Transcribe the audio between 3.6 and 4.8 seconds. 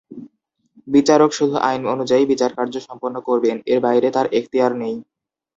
এর বাইরে তার এখতিয়ার